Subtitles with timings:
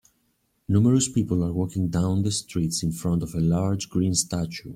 [0.67, 4.69] Numerous people are walking down the streets in front of a large, green statue.